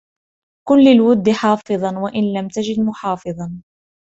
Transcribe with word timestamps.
كُنْ 0.67 0.79
لِلْوُدِّ 0.83 1.29
حَافِظًا 1.29 1.99
وَإِنْ 1.99 2.33
لَمْ 2.33 2.47
تَجِدْ 2.47 2.79
مُحَافِظًا 2.79 3.61